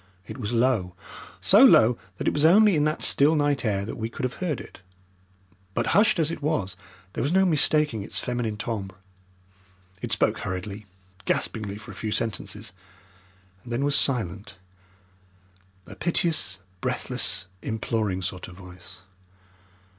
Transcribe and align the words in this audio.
It 0.25 0.39
was 0.39 0.51
low 0.51 0.95
so 1.41 1.63
low 1.63 1.95
that 2.17 2.27
it 2.27 2.33
was 2.33 2.43
only 2.43 2.75
in 2.75 2.85
that 2.85 3.03
still 3.03 3.35
night 3.35 3.63
air 3.63 3.85
that 3.85 3.97
we 3.97 4.09
could 4.09 4.23
have 4.23 4.37
heard 4.41 4.59
it, 4.59 4.79
but, 5.75 5.85
hushed 5.93 6.17
as 6.17 6.31
it 6.31 6.41
was, 6.41 6.75
there 7.13 7.21
was 7.21 7.31
no 7.33 7.45
mistaking 7.45 8.01
its 8.01 8.17
feminine 8.17 8.57
timbre. 8.57 8.95
It 10.01 10.11
spoke 10.11 10.39
hurriedly, 10.39 10.87
gaspingly 11.25 11.77
for 11.77 11.91
a 11.91 11.93
few 11.93 12.11
sentences, 12.11 12.73
and 13.61 13.71
then 13.71 13.85
was 13.85 13.95
silent 13.95 14.55
a 15.85 15.95
piteous, 15.95 16.57
breathless, 16.81 17.45
imploring 17.61 18.23
sort 18.23 18.47
of 18.47 18.55
voice. 18.55 19.03